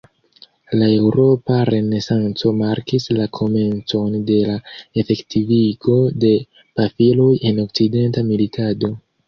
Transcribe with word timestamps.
La 0.79 0.85
eŭropa 0.93 1.57
Renesanco 1.69 2.53
markis 2.61 3.05
la 3.19 3.27
komencon 3.41 4.17
de 4.31 4.39
la 4.49 4.57
efektivigo 5.05 6.01
de 6.27 6.35
pafiloj 6.81 7.31
en 7.53 7.65
okcidenta 7.69 8.29
militado. 8.35 8.95